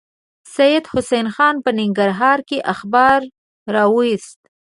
[0.55, 3.19] سید حسن خان په ننګرهار کې اخبار
[3.75, 4.39] راوایست.